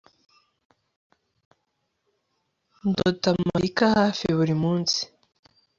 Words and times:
Ndota 2.89 3.29
Marika 3.47 3.85
hafi 3.99 4.25
buri 4.37 4.55
munsi 4.63 4.99